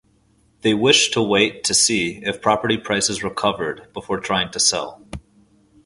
[0.61, 5.05] They wished to wait to see if property prices recovered before trying to sell.